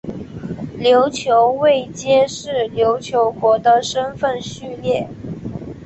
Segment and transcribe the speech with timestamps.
[0.79, 5.07] 琉球位阶是琉球国的身分序列。